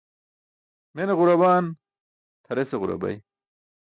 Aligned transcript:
Mene 0.95 1.13
ġurabaan? 1.19 1.65
Tʰarese 2.45 2.75
ġurabay. 2.81 3.15